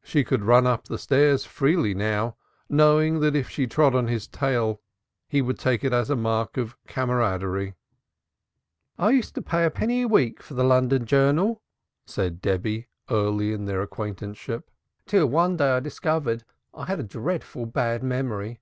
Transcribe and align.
And 0.00 0.08
she 0.10 0.24
could 0.24 0.42
run 0.42 0.66
up 0.66 0.84
the 0.84 0.96
stairs 0.96 1.44
freely, 1.44 1.94
knowing 2.70 3.20
that 3.20 3.36
if 3.36 3.50
she 3.50 3.66
trod 3.66 3.94
on 3.94 4.06
his 4.08 4.26
tail 4.26 4.68
now, 4.68 4.78
he 5.28 5.42
would 5.42 5.58
take 5.58 5.84
it 5.84 5.92
as 5.92 6.08
a 6.08 6.16
mark 6.16 6.56
of 6.56 6.82
camaraderie. 6.86 7.74
"I 8.98 9.10
used 9.10 9.34
to 9.34 9.42
pay 9.42 9.64
a 9.66 9.70
penny 9.70 10.00
a 10.00 10.08
week 10.08 10.42
for 10.42 10.54
the 10.54 10.64
London 10.64 11.04
Journal," 11.04 11.60
said 12.06 12.40
Debby 12.40 12.88
early 13.10 13.52
in 13.52 13.66
their 13.66 13.82
acquaintanceship, 13.82 14.70
"till 15.04 15.26
one 15.26 15.58
day 15.58 15.72
I 15.76 15.80
discovered 15.80 16.44
I 16.72 16.86
had 16.86 16.98
a 17.00 17.02
dreadful 17.02 17.66
bad 17.66 18.02
memory." 18.02 18.60